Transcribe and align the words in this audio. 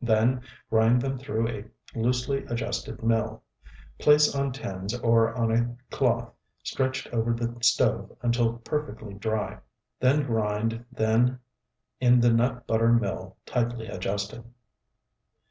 Then 0.00 0.40
grind 0.70 1.02
them 1.02 1.18
through 1.18 1.48
a 1.48 1.64
loosely 1.94 2.46
adjusted 2.46 3.02
mill. 3.02 3.42
Place 3.98 4.34
on 4.34 4.50
tins 4.50 4.98
or 4.98 5.34
on 5.34 5.52
a 5.52 5.76
cloth 5.94 6.32
stretched 6.62 7.08
over 7.08 7.34
the 7.34 7.54
stove 7.62 8.10
until 8.22 8.54
perfectly 8.54 9.12
dry. 9.12 9.58
Then 10.00 10.22
grind 10.22 10.82
then 10.90 11.40
in 12.00 12.20
the 12.20 12.32
nut 12.32 12.66
butter 12.66 12.88
mill 12.90 13.36
tightly 13.44 13.86
adjusted. 13.88 14.42